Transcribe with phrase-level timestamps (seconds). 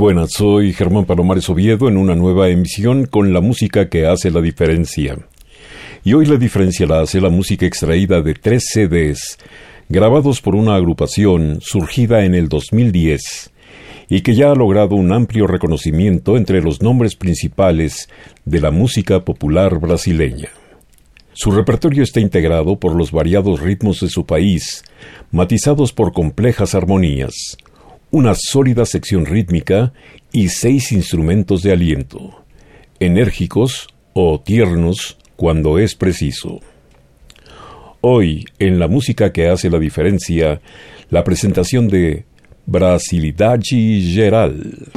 [0.00, 4.40] Buenas, soy Germán Palomares Oviedo en una nueva emisión con la música que hace la
[4.40, 5.18] diferencia.
[6.02, 9.36] Y hoy la diferencia la hace la música extraída de tres CDs,
[9.90, 13.50] grabados por una agrupación surgida en el 2010
[14.08, 18.08] y que ya ha logrado un amplio reconocimiento entre los nombres principales
[18.46, 20.48] de la música popular brasileña.
[21.34, 24.82] Su repertorio está integrado por los variados ritmos de su país,
[25.30, 27.58] matizados por complejas armonías,
[28.10, 29.92] una sólida sección rítmica
[30.32, 32.42] y seis instrumentos de aliento,
[32.98, 36.60] enérgicos o tiernos cuando es preciso.
[38.00, 40.60] Hoy, en la música que hace la diferencia,
[41.10, 42.24] la presentación de
[42.66, 43.62] Brasilidade
[44.12, 44.90] Geral.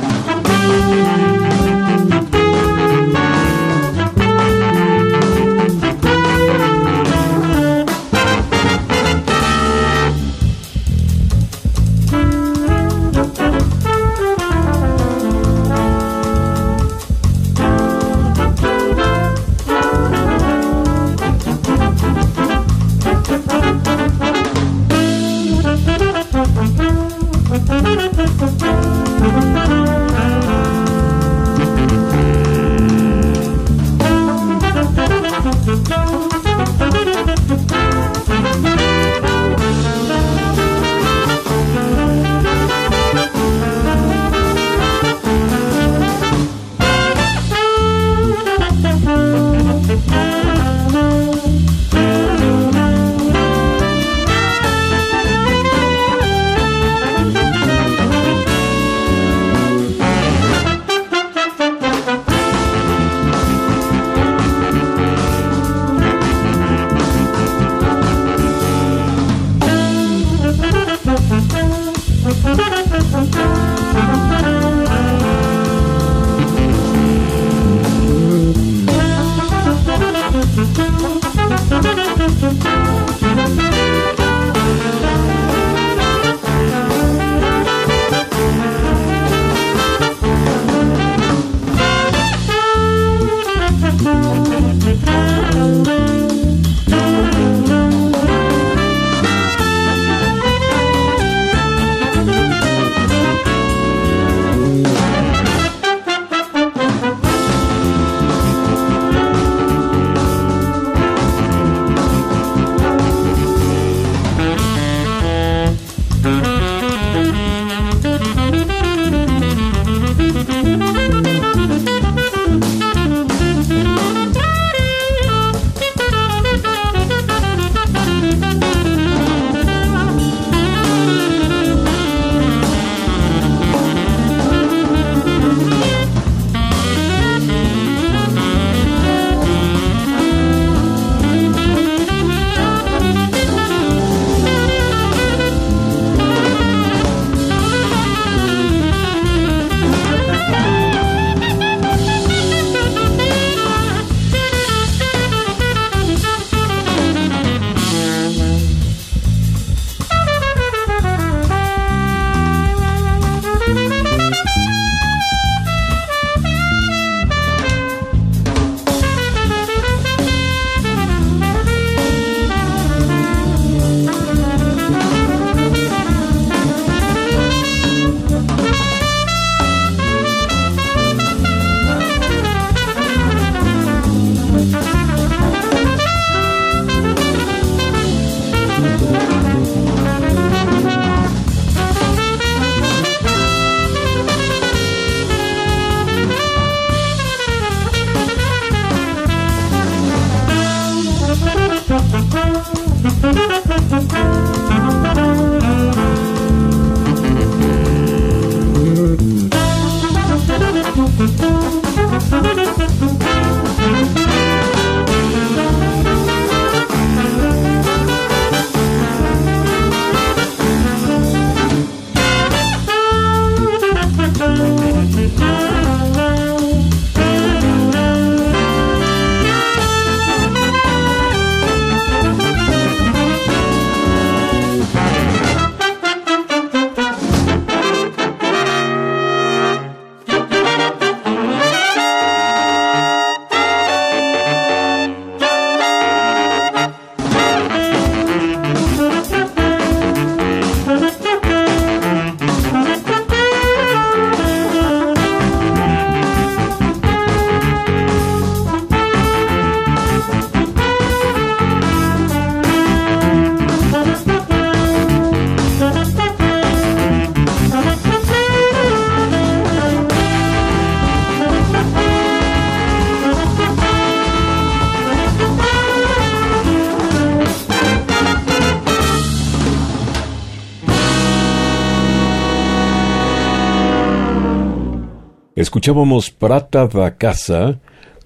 [285.74, 287.80] Escuchábamos Prata da Casa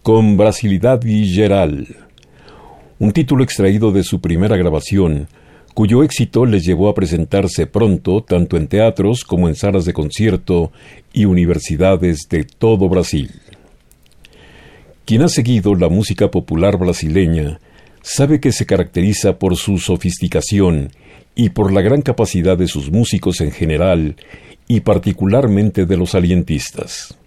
[0.04, 1.88] con Brasilidade Geral,
[3.00, 5.30] un título extraído de su primera grabación,
[5.74, 10.74] cuyo éxito les llevó a presentarse pronto tanto en teatros como en salas de concierto
[11.14, 13.32] y universidades de todo Brasil.
[15.06, 17.62] Quien ha seguido la música popular brasileña
[18.02, 20.92] sabe que se caracteriza por su sofisticación
[21.34, 24.18] y por la gran capacidad de sus músicos en general
[24.68, 27.18] y particularmente de los alientistas.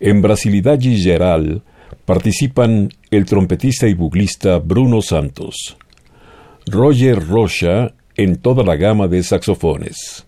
[0.00, 1.60] En Brasilidade Geral
[2.04, 5.76] participan el trompetista y buglista Bruno Santos,
[6.66, 10.24] Roger Rocha en toda la gama de saxofones,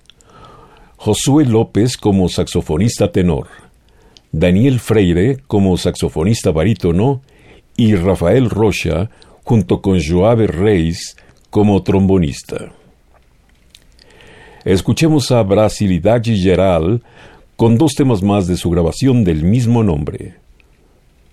[0.96, 3.46] Josué López como saxofonista tenor,
[4.32, 7.22] Daniel Freire como saxofonista barítono
[7.76, 9.08] y Rafael Rocha
[9.44, 11.16] junto con Joave Reis
[11.48, 12.72] como trombonista.
[14.64, 17.02] Escuchemos a Brasilidade Geral
[17.60, 20.36] con dos temas más de su grabación del mismo nombre,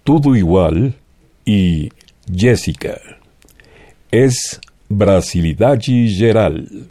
[0.04, 0.94] Todo Igual
[1.46, 1.90] y
[2.30, 3.00] Jessica.
[4.12, 4.60] Es
[4.90, 6.90] Brasilidade Geral.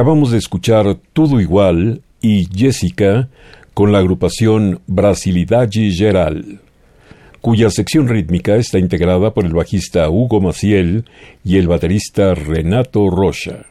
[0.00, 3.28] Acabamos de escuchar Todo Igual y Jessica
[3.74, 6.62] con la agrupación Brasilidade Geral,
[7.42, 11.04] cuya sección rítmica está integrada por el bajista Hugo Maciel
[11.44, 13.66] y el baterista Renato Rocha.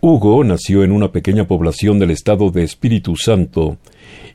[0.00, 3.76] Hugo nació en una pequeña población del estado de Espíritu Santo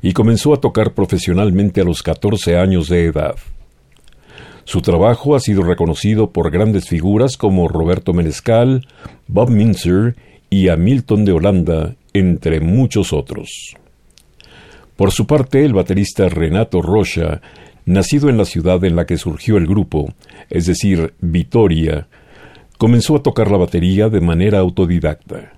[0.02, 3.36] y comenzó a tocar profesionalmente a los 14 años de edad.
[4.74, 8.88] Su trabajo ha sido reconocido por grandes figuras como Roberto Menescal,
[9.28, 10.16] Bob Minzer
[10.50, 13.76] y Hamilton de Holanda, entre muchos otros.
[14.96, 17.40] Por su parte, el baterista Renato Rocha,
[17.86, 20.12] nacido en la ciudad en la que surgió el grupo,
[20.50, 22.08] es decir, Vitoria,
[22.80, 25.54] comenzó a tocar la batería de manera autodidacta,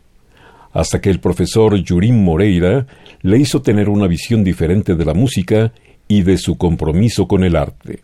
[0.74, 2.86] hasta que el profesor Yurim Moreira
[3.22, 5.72] le hizo tener una visión diferente de la música
[6.06, 8.00] y de su compromiso con el arte.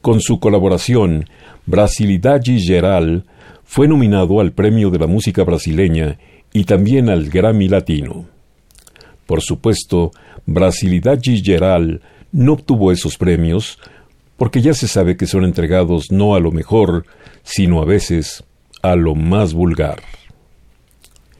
[0.00, 1.26] Con su colaboración,
[1.66, 3.26] Brasilidade Geral
[3.64, 6.18] fue nominado al Premio de la Música Brasileña
[6.54, 8.24] y también al Grammy Latino.
[9.26, 10.10] Por supuesto,
[10.46, 12.00] Brasilidade Geral
[12.32, 13.78] no obtuvo esos premios
[14.38, 17.04] porque ya se sabe que son entregados no a lo mejor,
[17.42, 18.42] sino a veces
[18.80, 20.00] a lo más vulgar.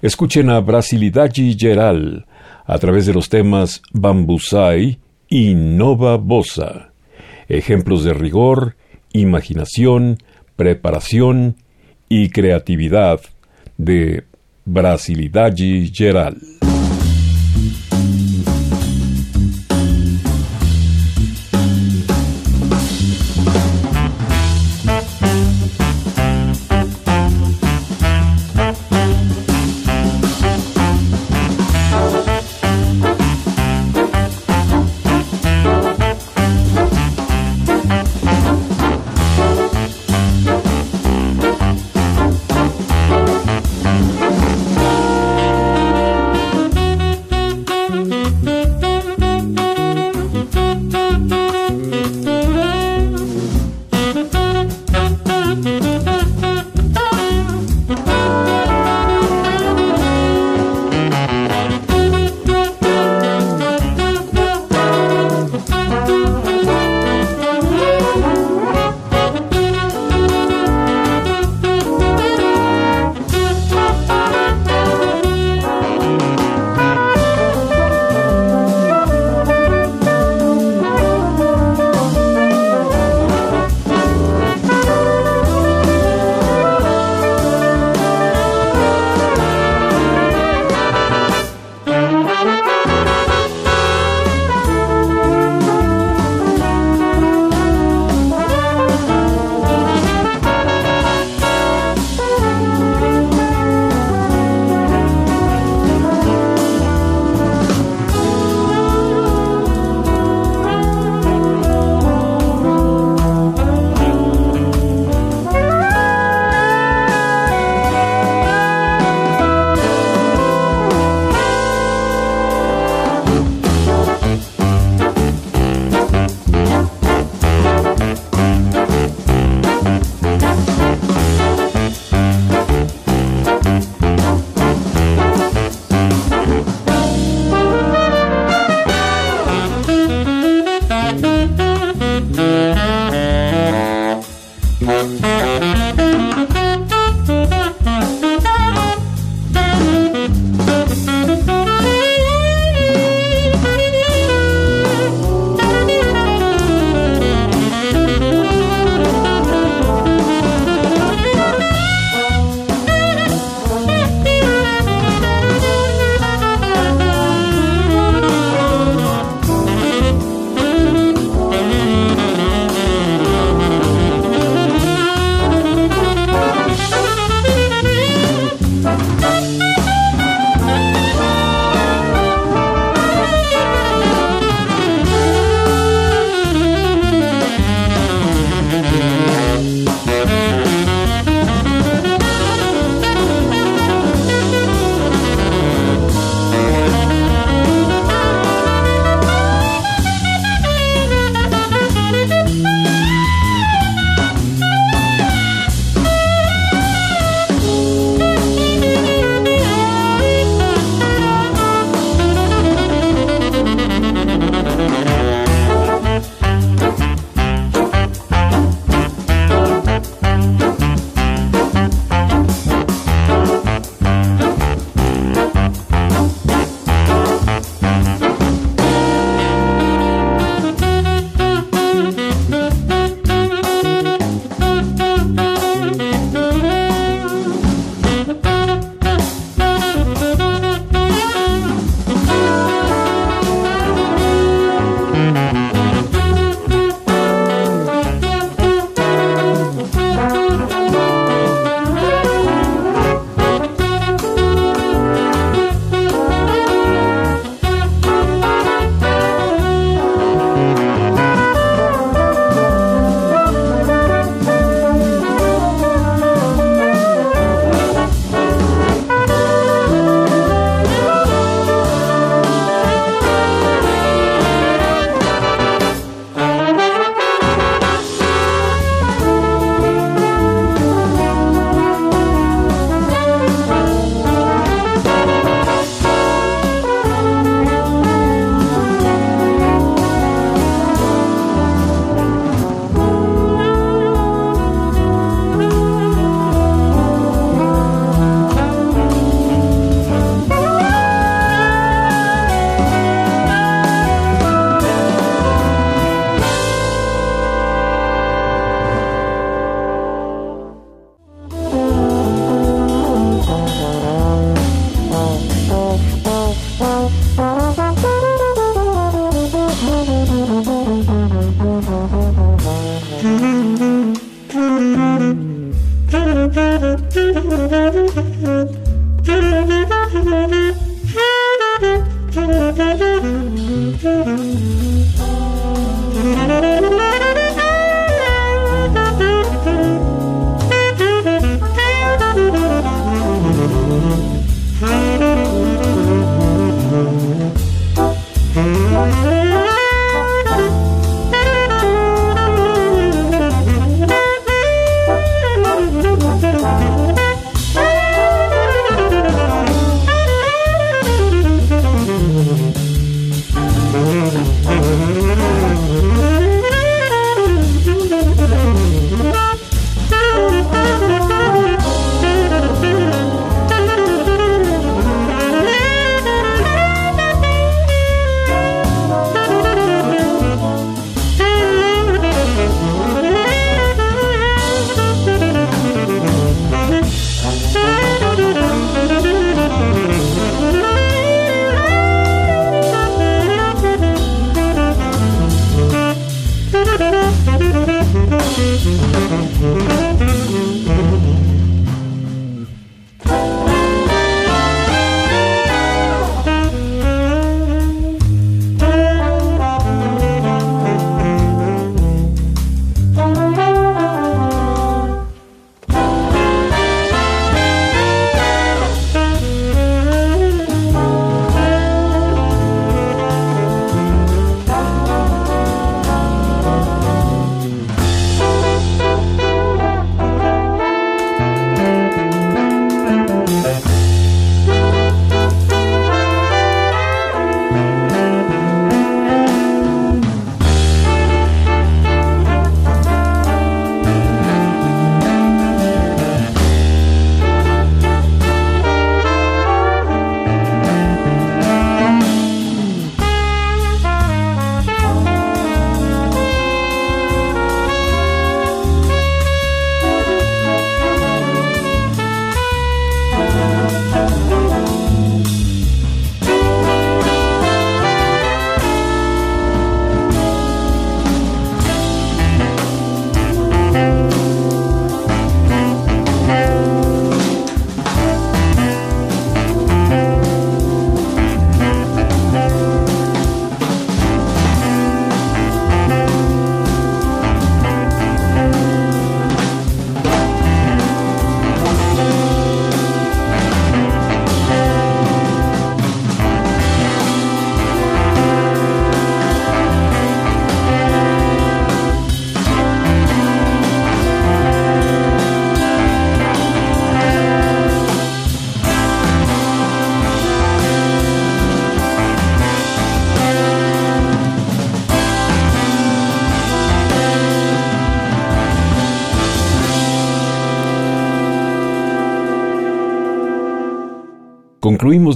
[0.03, 2.27] Escuchen a Brasilidade Geral
[2.67, 4.99] a través de los temas Bambusai
[5.31, 6.90] y Nova Bossa
[7.51, 8.77] ejemplos de rigor,
[9.13, 10.19] imaginación,
[10.57, 11.57] preparación
[12.09, 13.21] y creatividad
[13.77, 14.25] de
[14.65, 16.39] Brasilidade Geral.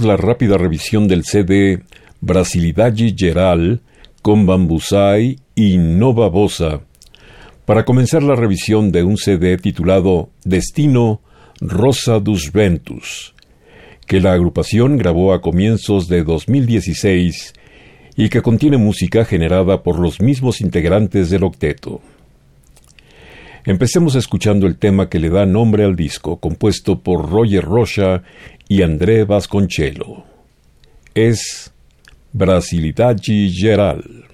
[0.05, 1.81] La rápida revisión del CD
[2.21, 3.81] Brasilidade Geral
[4.21, 6.81] con Bambusai y Nova Bossa
[7.65, 11.21] para comenzar la revisión de un CD titulado Destino
[11.59, 13.33] Rosa dos Ventus,
[14.05, 17.53] que la agrupación grabó a comienzos de 2016
[18.15, 22.01] y que contiene música generada por los mismos integrantes del octeto.
[23.67, 28.21] Empecemos escuchando el tema que le da nombre al disco, compuesto por Roger Rocha
[28.67, 30.23] y André Vasconcello.
[31.13, 31.71] Es
[32.33, 34.25] Brasilidade Geral.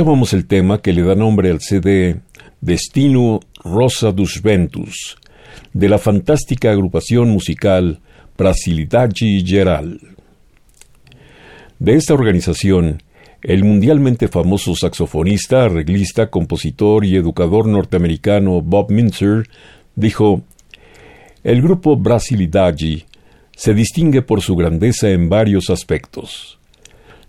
[0.00, 2.22] Escuchábamos el tema que le da nombre al CD
[2.62, 5.18] Destino Rosa dos Ventus,
[5.74, 8.00] de la fantástica agrupación musical
[8.38, 10.00] Brasilidade Geral.
[11.78, 13.02] De esta organización,
[13.42, 19.50] el mundialmente famoso saxofonista, arreglista, compositor y educador norteamericano Bob Mintzer
[19.96, 20.40] dijo:
[21.44, 23.04] El grupo Brasilidade
[23.54, 26.58] se distingue por su grandeza en varios aspectos.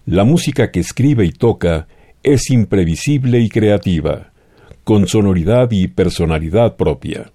[0.05, 1.89] La música que escribe y toca
[2.23, 4.31] es imprevisible y creativa,
[4.83, 7.31] con sonoridad y personalidad propia.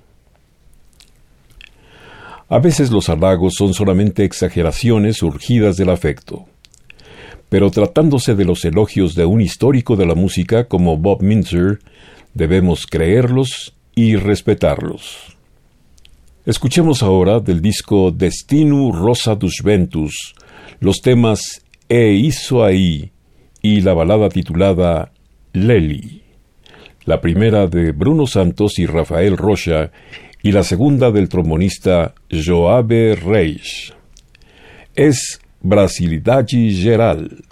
[2.48, 6.46] A veces los halagos son solamente exageraciones surgidas del afecto
[7.48, 11.78] pero tratándose de los elogios de un histórico de la música como Bob Mintzer,
[12.34, 15.36] debemos creerlos y respetarlos.
[16.44, 20.34] Escuchemos ahora del disco Destino Rosa dos Ventus
[20.80, 23.10] los temas E hizo ahí
[23.66, 25.10] y la balada titulada
[25.52, 26.22] Lely,
[27.04, 29.90] la primera de Bruno Santos y Rafael Rocha
[30.40, 33.92] y la segunda del trombonista Joabe Reis.
[34.94, 37.42] Es Brasilidade Geral.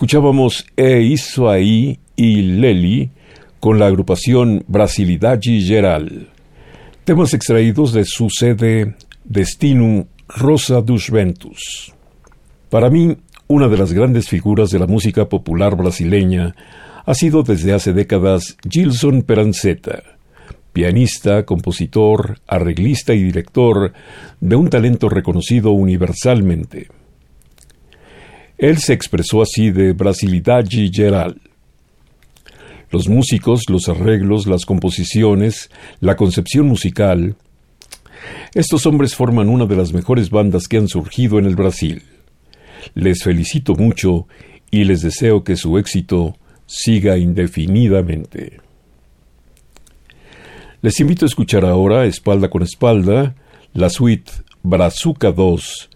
[0.00, 3.10] Escuchábamos E Isso Aí y Leli
[3.60, 6.30] con la agrupación Brasilidade Geral.
[7.04, 8.94] Temas extraídos de su sede
[9.24, 11.92] Destino Rosa dos Ventus.
[12.70, 13.14] Para mí,
[13.46, 16.56] una de las grandes figuras de la música popular brasileña
[17.04, 20.02] ha sido desde hace décadas Gilson Peranceta,
[20.72, 23.92] pianista, compositor, arreglista y director
[24.40, 26.88] de un talento reconocido universalmente.
[28.60, 31.40] Él se expresó así de Brasilidade Geral.
[32.90, 37.36] Los músicos, los arreglos, las composiciones, la concepción musical.
[38.52, 42.02] Estos hombres forman una de las mejores bandas que han surgido en el Brasil.
[42.92, 44.28] Les felicito mucho
[44.70, 46.36] y les deseo que su éxito
[46.66, 48.60] siga indefinidamente.
[50.82, 53.34] Les invito a escuchar ahora, espalda con espalda,
[53.72, 54.30] la suite
[54.62, 55.89] Brazuca 2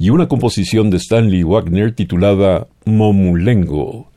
[0.00, 4.08] y una composición de Stanley Wagner titulada Momulengo,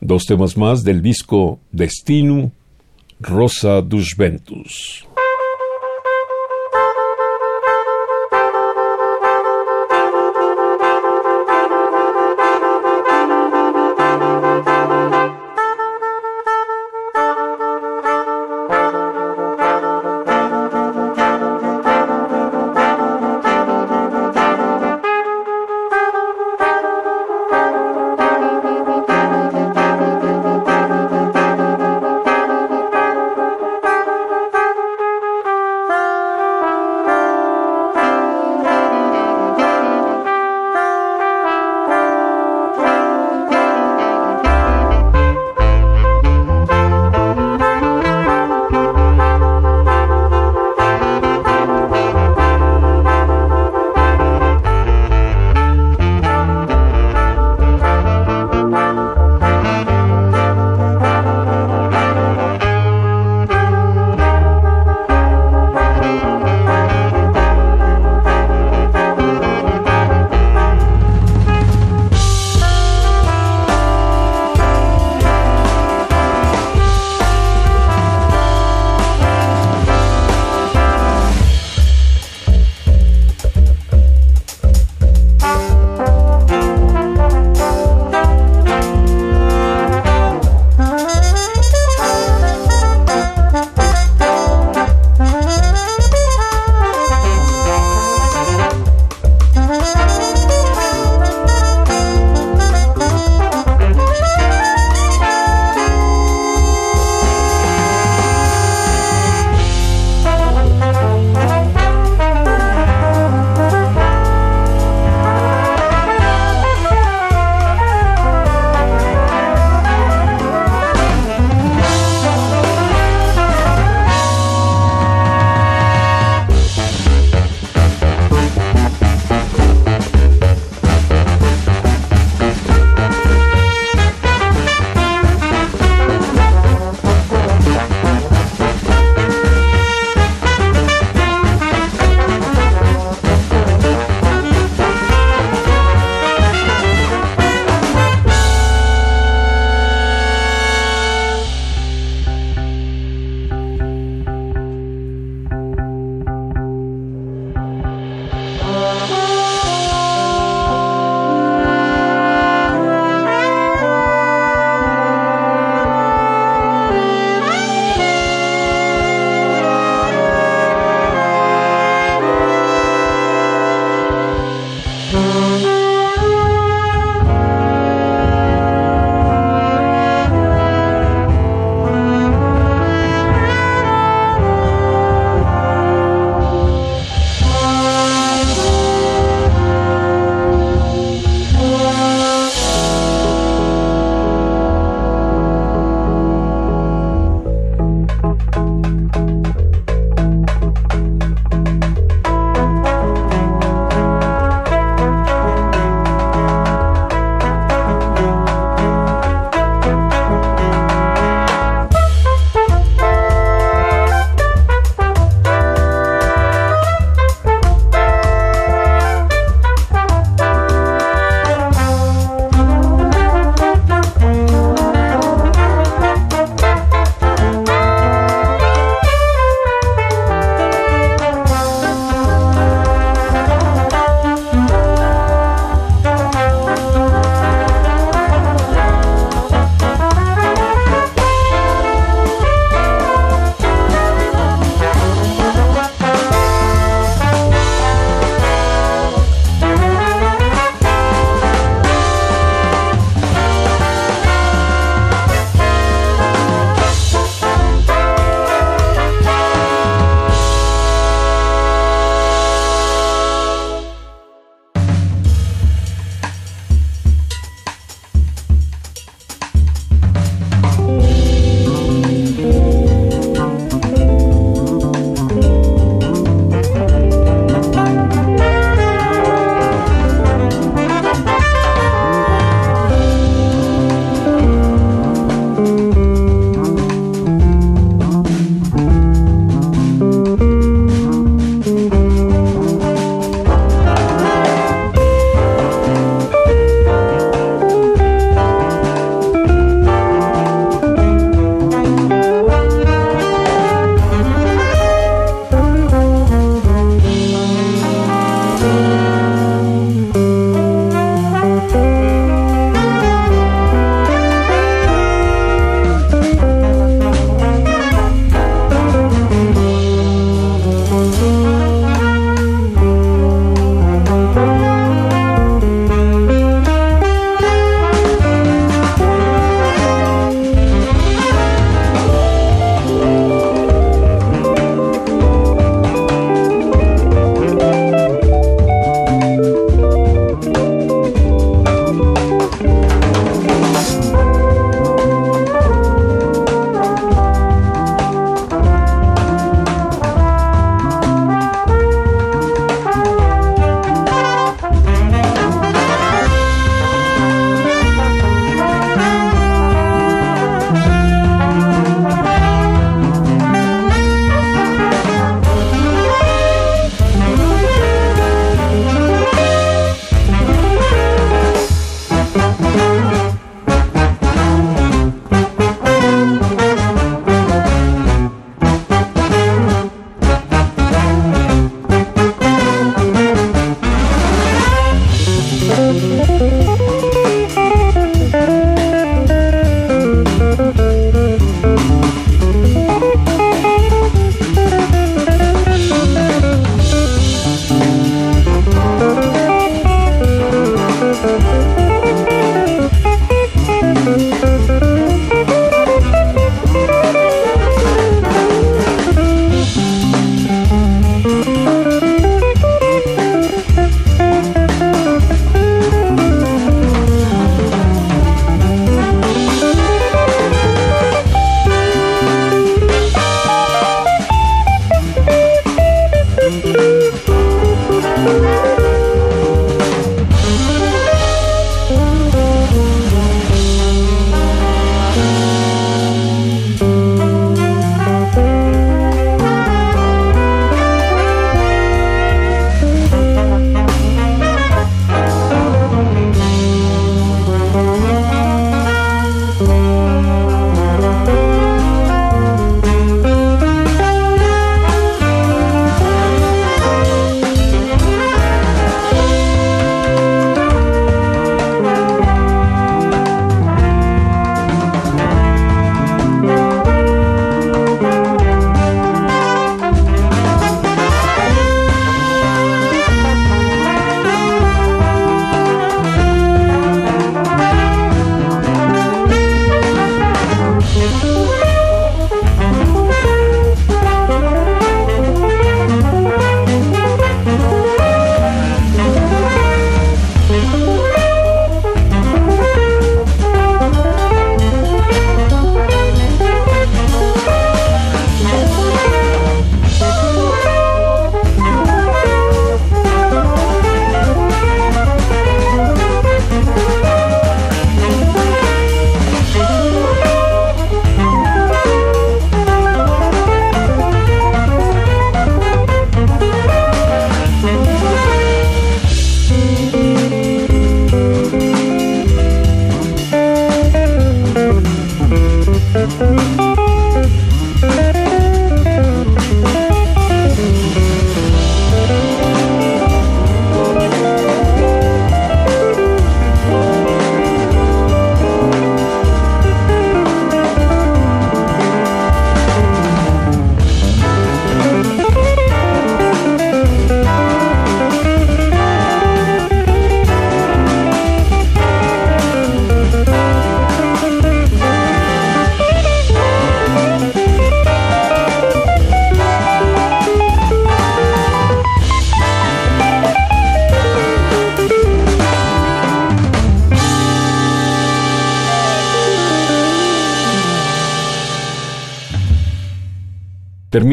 [0.00, 2.52] dos temas más del disco Destino
[3.20, 5.06] Rosa dos Ventus.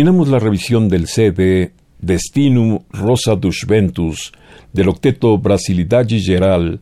[0.07, 4.31] Terminamos la revisión del CD Destino Rosa dos Ventus
[4.71, 6.79] del octeto Brasilidade Geral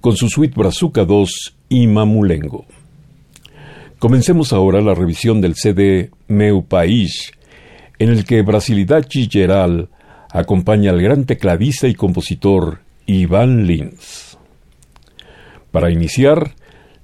[0.00, 2.64] con su suite Brazuca 2 y Mamulengo.
[3.98, 7.32] Comencemos ahora la revisión del CD Meu País,
[7.98, 9.90] en el que Brasilidade Geral
[10.30, 14.38] acompaña al gran tecladista y compositor Iván Lins.
[15.70, 16.54] Para iniciar,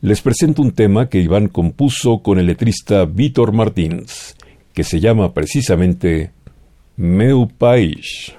[0.01, 4.37] les presento un tema que Iván compuso con el letrista Víctor Martins
[4.75, 6.31] que se llama precisamente
[6.97, 8.35] Meu País.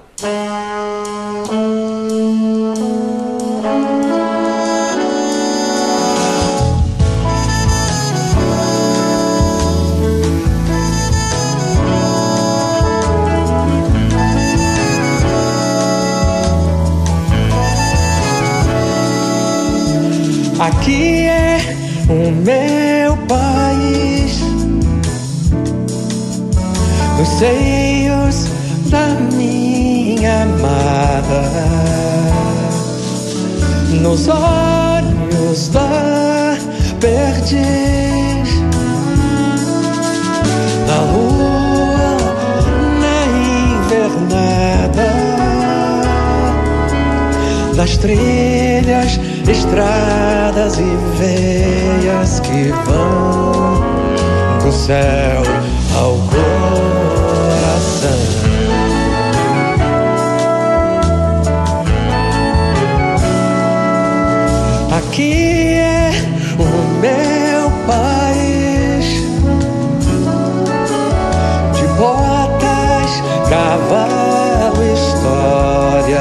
[20.60, 21.58] Aqui é
[22.10, 23.18] o meu
[27.18, 28.50] nos seios
[28.90, 31.50] da minha amada,
[34.02, 36.58] nos olhos da
[37.00, 38.50] perdiz,
[40.88, 42.18] na lua,
[43.00, 43.26] na
[43.86, 45.10] invernada,
[47.76, 53.86] nas trilhas, estradas e veias que vão
[54.64, 55.75] do céu
[65.16, 66.12] Aqui é
[66.60, 66.66] o
[67.00, 69.06] meu país.
[71.72, 76.20] De botas, cavalo, histórias.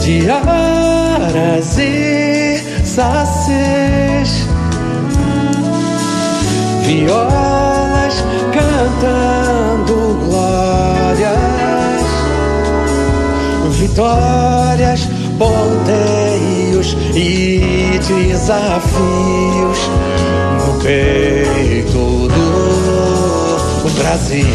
[0.00, 4.46] De aras e sacis,
[6.86, 9.94] violas cantando
[10.24, 11.36] glórias,
[13.72, 15.06] vitórias
[17.14, 19.78] e desafios
[20.66, 24.46] no peito do Brasil.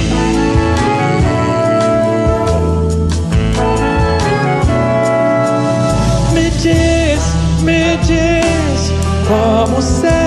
[6.34, 7.22] Me diz,
[7.64, 8.92] me diz
[9.28, 10.21] como ser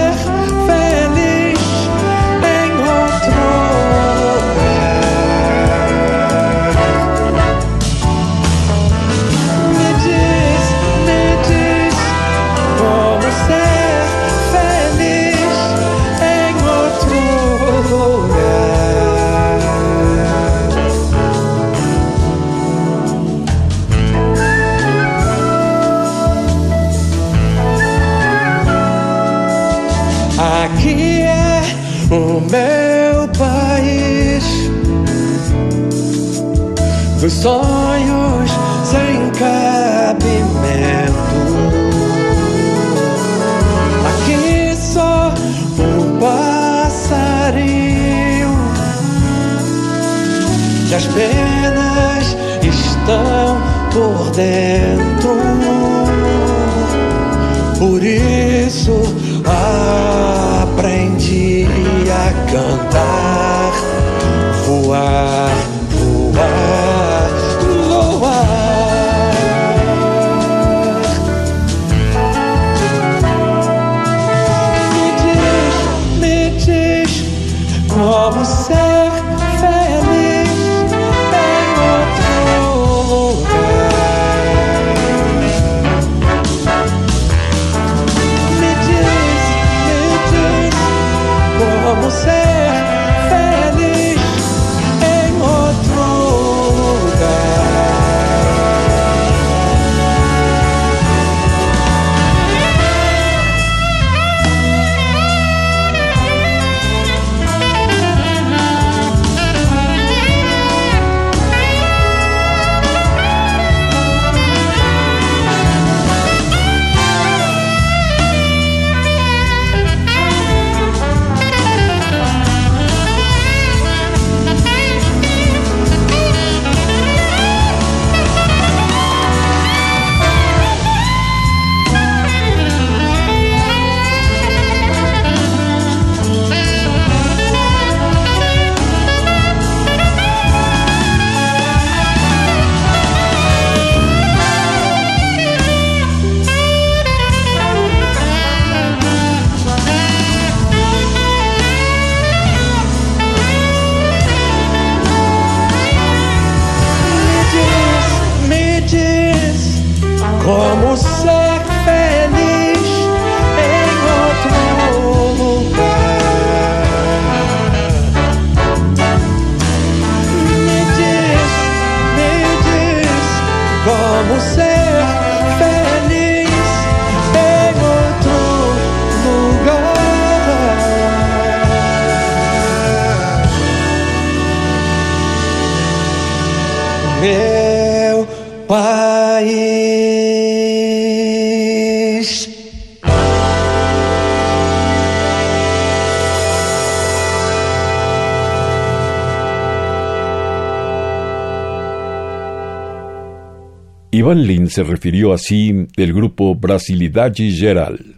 [204.68, 208.16] Se refirió así del grupo Brasilidade Geral.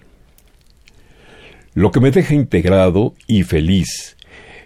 [1.74, 4.16] Lo que me deja integrado y feliz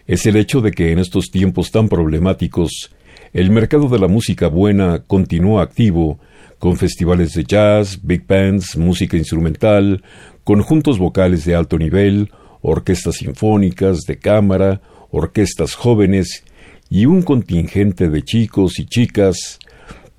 [0.06, 2.90] es el hecho de que en estos tiempos tan problemáticos
[3.32, 6.18] el mercado de la música buena continúa activo,
[6.58, 10.02] con festivales de jazz, big bands, música instrumental,
[10.44, 16.44] conjuntos vocales de alto nivel, orquestas sinfónicas, de cámara, orquestas jóvenes
[16.88, 19.58] y un contingente de chicos y chicas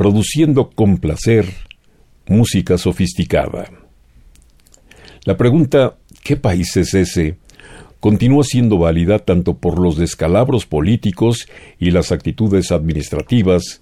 [0.02, 1.46] produciendo con placer
[2.26, 3.70] música sofisticada.
[5.26, 5.94] La pregunta
[6.24, 7.36] ¿qué país es ese?
[8.00, 11.48] continúa siendo válida tanto por los descalabros políticos
[11.78, 13.80] y las actitudes administrativas,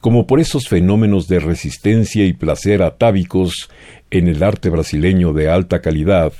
[0.00, 3.68] como por esos fenómenos de resistencia y placer atávicos
[4.12, 6.32] en el arte brasileño de alta calidad,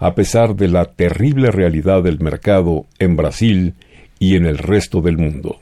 [0.00, 3.74] a pesar de la terrible realidad del mercado en Brasil
[4.18, 5.60] y en el resto del mundo.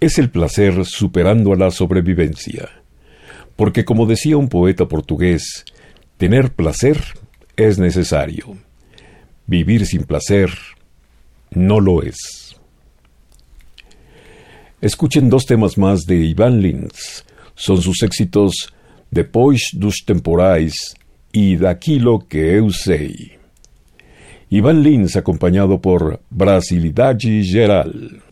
[0.00, 2.68] Es el placer superando a la sobrevivencia,
[3.56, 5.64] porque como decía un poeta portugués,
[6.16, 7.02] tener placer
[7.56, 8.56] es necesario.
[9.46, 10.50] Vivir sin placer
[11.50, 12.56] no lo es.
[14.80, 17.24] Escuchen dos temas más de Ivan Lins.
[17.56, 18.72] Son sus éxitos
[19.10, 20.94] Depois dos Temporais
[21.32, 23.32] y Daquilo que eu sei.
[24.48, 28.22] Ivan Lins acompañado por Brasilidade Geral.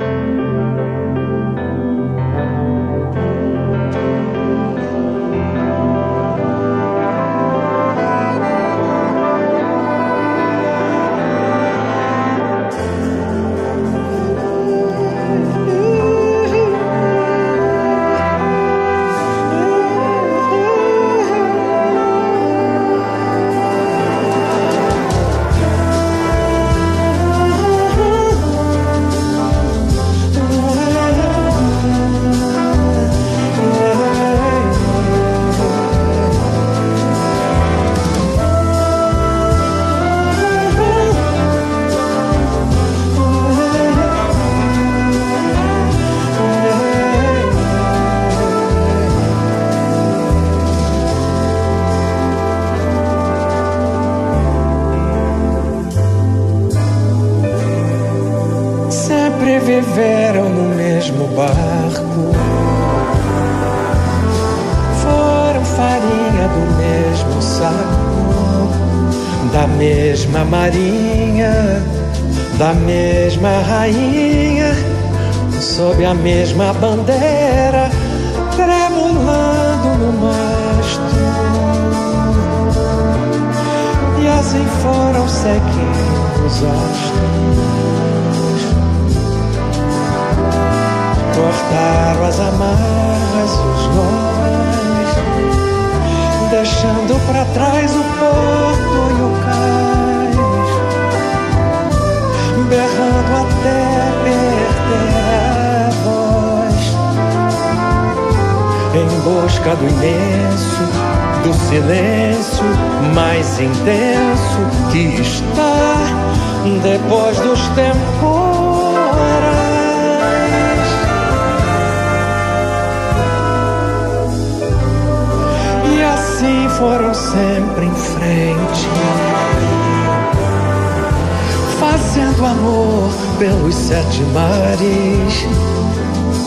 [133.39, 135.47] Pelos sete mares,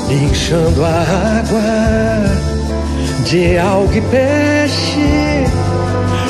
[0.10, 1.02] inchando a
[1.40, 2.50] água
[3.26, 5.46] de alga e peixe,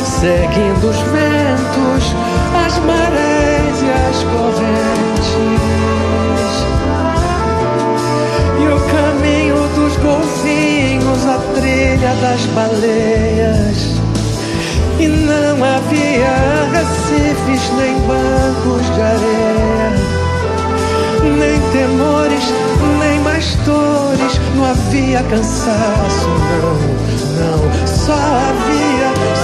[0.03, 2.13] seguindo os ventos,
[2.65, 5.29] as marés e as correntes.
[8.59, 13.99] E o caminho dos golfinhos, a trilha das baleias.
[14.99, 19.98] E não havia recifes, nem bancos de areia,
[21.23, 22.43] nem temores,
[22.99, 24.39] nem mais dores.
[24.55, 26.73] Não havia cansaço, não,
[27.39, 27.87] não.
[27.87, 29.38] Só havia,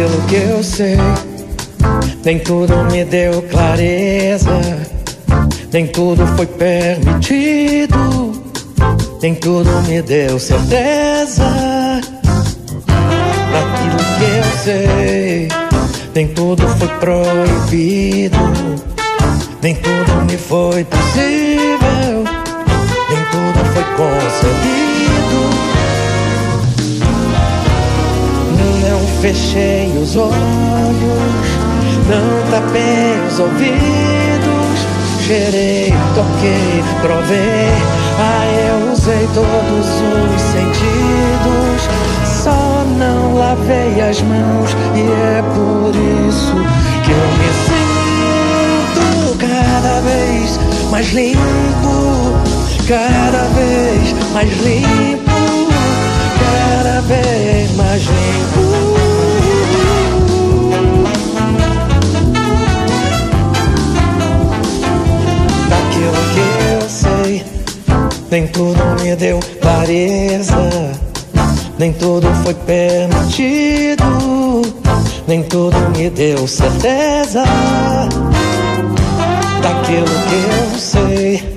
[0.00, 0.96] daquilo que eu sei.
[2.24, 4.60] Nem tudo me deu clareza,
[5.72, 8.32] nem tudo foi permitido,
[9.22, 11.44] nem tudo me deu certeza.
[13.52, 15.48] Daquilo que eu sei,
[16.14, 18.38] nem tudo foi proibido,
[19.62, 22.24] nem tudo me foi possível,
[23.08, 24.89] nem tudo foi concedido.
[29.20, 31.70] Fechei os olhos
[32.10, 34.78] não tapei os ouvidos,
[35.24, 37.70] cheirei, toquei, provei.
[38.18, 41.88] Ah, eu usei todos os sentidos,
[42.42, 45.94] só não lavei as mãos e é por
[46.28, 46.56] isso
[47.04, 47.50] que eu me
[48.98, 50.58] sinto cada vez
[50.90, 52.34] mais limpo,
[52.88, 55.29] cada vez mais limpo,
[57.76, 59.00] mais limpo.
[68.30, 70.54] Nem tudo me deu clareza,
[71.76, 74.04] nem tudo foi permitido,
[75.26, 77.42] nem tudo me deu certeza
[79.60, 81.54] daquilo que eu sei.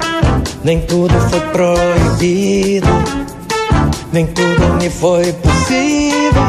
[0.63, 2.87] Nem tudo foi proibido,
[4.13, 6.43] nem tudo me foi possível,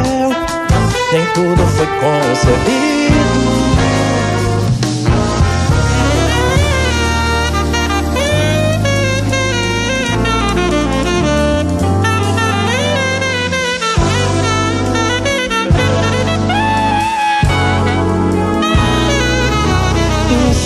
[1.13, 3.15] nem tudo foi concebido.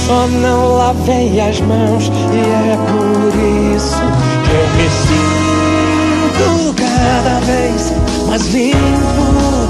[0.09, 4.01] Só não lavei as mãos e é por isso
[4.43, 7.93] que eu me sinto cada vez
[8.27, 9.69] mais limpo,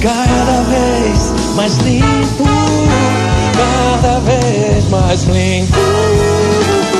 [0.00, 2.44] cada vez mais limpo,
[3.56, 6.97] cada vez mais limpo.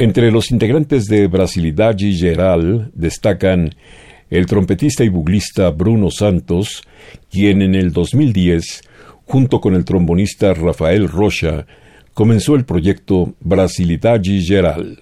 [0.00, 3.74] Entre los integrantes de Brasilidade Geral destacan
[4.30, 6.82] el trompetista y buglista Bruno Santos,
[7.30, 8.82] quien en el 2010
[9.24, 11.66] junto con el trombonista Rafael Rocha,
[12.18, 14.98] comenzó el proyecto Brasilidade Geral.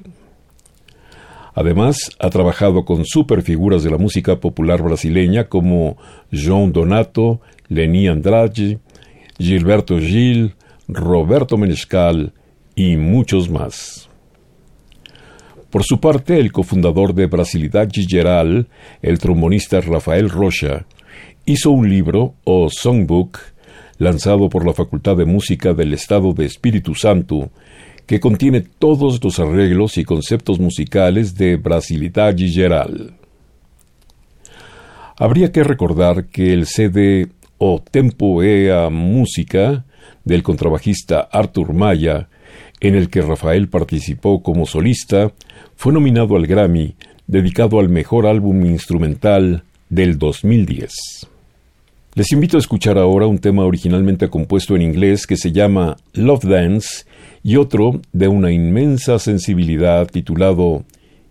[1.55, 5.97] Además, ha trabajado con superfiguras de la música popular brasileña como
[6.31, 8.81] João Donato, Leni Andrade,
[9.39, 10.57] Gilberto Gil,
[10.89, 12.35] Roberto Menescal
[12.75, 14.11] y muchos más.
[15.71, 18.69] Por su parte, el cofundador de Brasilidade Geral,
[19.01, 20.85] el trombonista Rafael Rocha,
[21.47, 23.56] hizo un libro o songbook
[23.99, 27.51] lanzado por la Facultad de Música del Estado de Espíritu Santo,
[28.07, 33.15] que contiene todos los arreglos y conceptos musicales de Brasilidade Geral.
[35.19, 37.29] Habría que recordar que el CD
[37.59, 39.85] o Tempo Ea Música
[40.25, 42.29] del contrabajista Arthur Maya,
[42.81, 45.33] en el que Rafael participó como solista,
[45.75, 46.97] fue nominado al Grammy,
[47.27, 51.36] dedicado al mejor álbum instrumental del 2010.
[52.17, 56.45] Les invito a escuchar ahora un tema originalmente compuesto en inglés que se llama Love
[56.45, 57.05] Dance
[57.43, 60.87] y otro de una inmensa sensibilidad titulado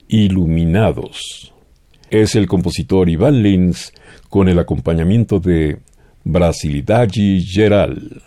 [0.07, 1.51] Iluminados.
[2.11, 3.93] Es el compositor Iván Lins
[4.29, 5.79] con el acompañamiento de
[6.23, 8.21] Brasilidade Geral.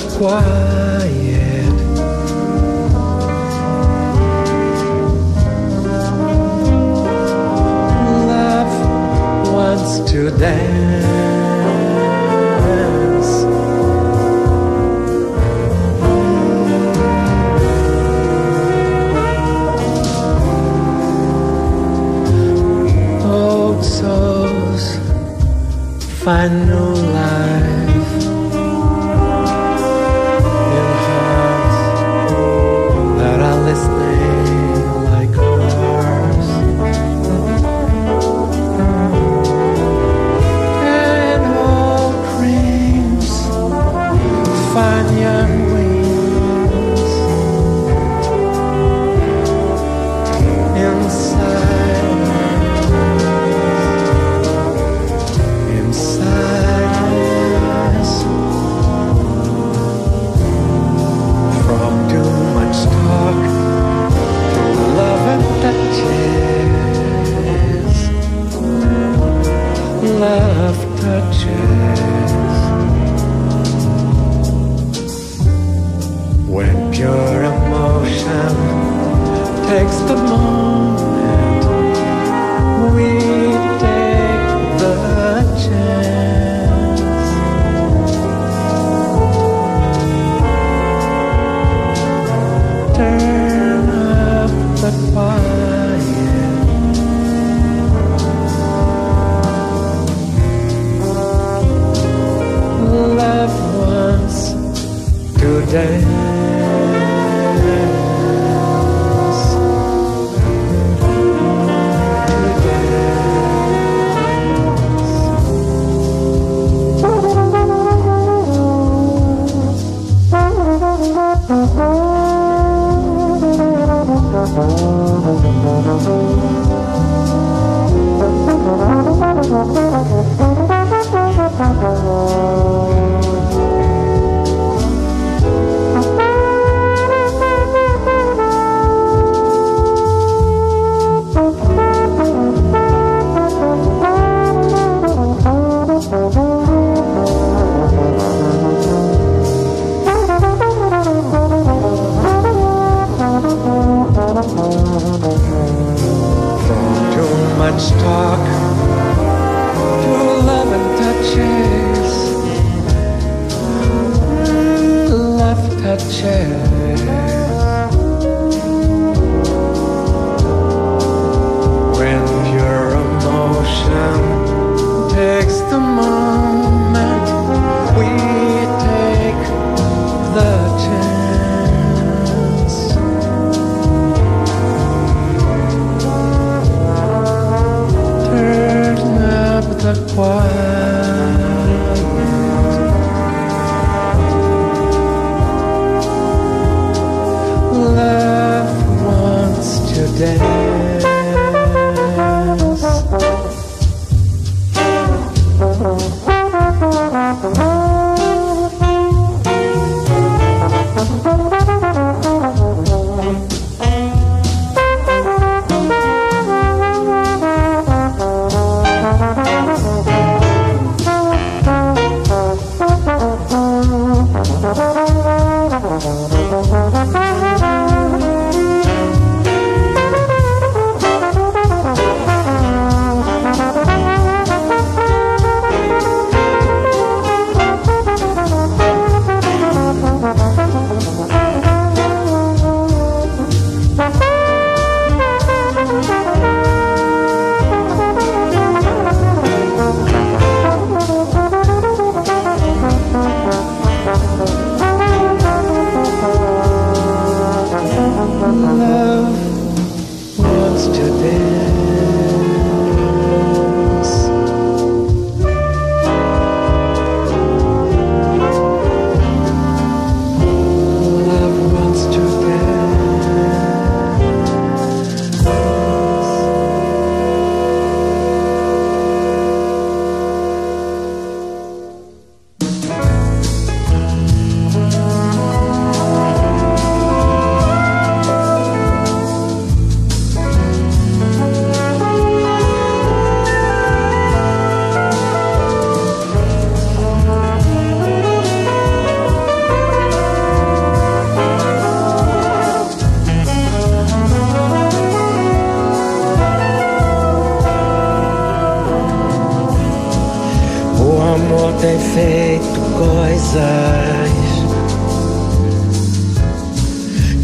[0.00, 1.17] quiet.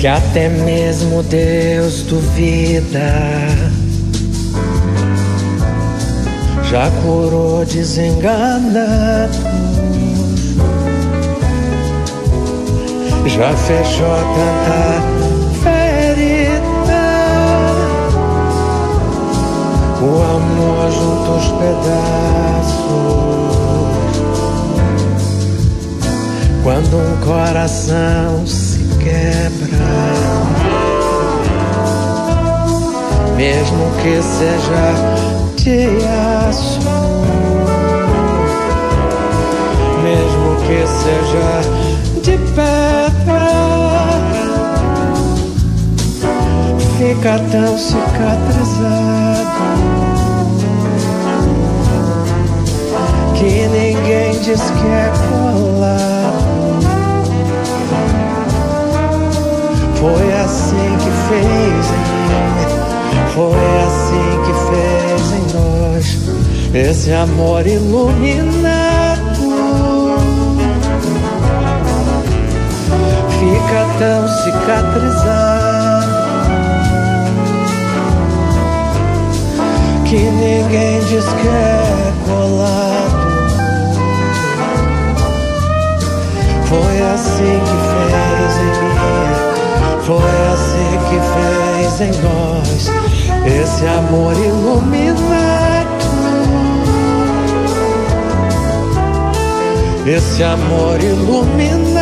[0.05, 3.01] Que até mesmo Deus duvida.
[6.71, 9.39] Já curou desenganados,
[13.29, 15.01] já fechou tanta
[15.63, 17.05] ferida.
[20.03, 22.85] O amor junto os pedaços.
[26.63, 28.64] Quando um coração
[29.05, 29.87] se quebra,
[33.37, 34.87] mesmo que seja
[35.57, 35.87] de
[36.47, 36.81] aço,
[40.03, 41.51] mesmo que seja
[42.23, 43.55] de pedra,
[46.99, 49.25] fica tão cicatrizado.
[53.35, 56.14] Que ninguém diz que é colado.
[60.05, 62.37] Foi assim que fez em mim,
[63.33, 66.05] foi assim que fez em nós
[66.75, 68.85] esse amor iluminado.
[73.31, 75.65] Fica tão cicatrizado
[80.05, 83.33] que ninguém diz que é colado.
[86.69, 88.94] Foi assim que fez
[90.07, 90.17] Foi
[90.53, 92.91] assim que fez em nós
[93.47, 95.25] esse amor iluminado.
[100.07, 101.94] Esse amor iluminado.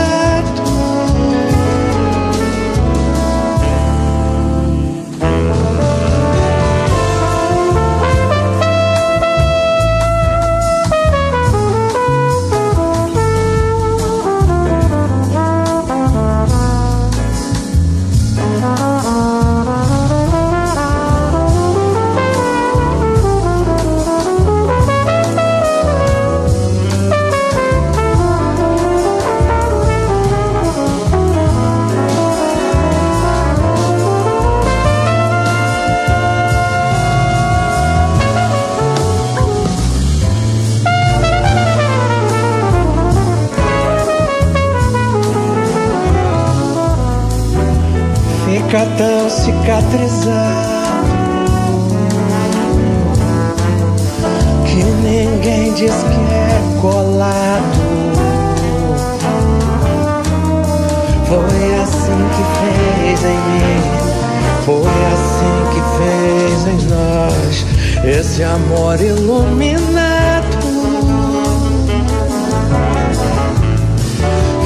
[48.73, 50.33] Fica tão cicatrizado
[54.65, 57.83] que ninguém diz que é colado.
[61.29, 63.81] Foi assim que fez em mim,
[64.65, 67.55] foi assim que fez em nós
[68.07, 69.83] esse amor iluminado.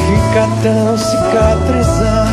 [0.06, 2.25] Fica tão cicatrizado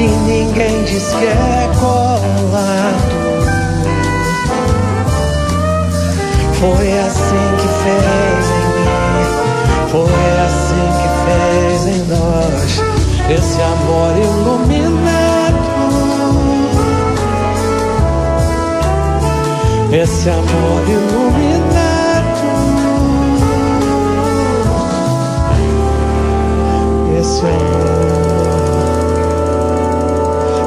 [0.00, 3.20] que ninguém diz que é colado.
[6.58, 9.28] Foi assim que fez em mim,
[9.90, 12.70] foi assim que fez em nós
[13.28, 15.68] esse amor iluminado.
[19.92, 21.60] Esse amor iluminado.
[27.20, 28.09] Esse amor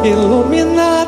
[0.06, 1.04] iluminado.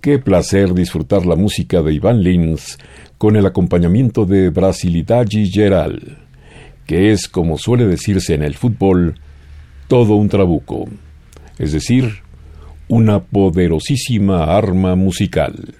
[0.00, 2.78] Qué placer disfrutar la música de Iván Lins
[3.16, 6.18] con el acompañamiento de Brasilidade Geral,
[6.86, 9.14] que es, como suele decirse en el fútbol,
[9.88, 10.84] todo un trabuco,
[11.58, 12.23] es decir,
[12.88, 15.74] una poderosísima arma musical.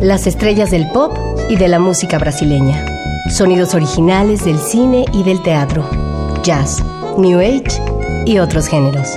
[0.00, 1.16] Las estrellas del pop
[1.48, 2.84] y de la música brasileña.
[3.30, 5.88] Sonidos originales del cine y del teatro.
[6.42, 6.84] Jazz,
[7.16, 7.80] New Age
[8.26, 9.16] y otros géneros.